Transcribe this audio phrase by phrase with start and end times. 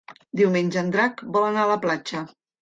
[0.39, 2.25] Diumenge en Drac vol anar a la platja.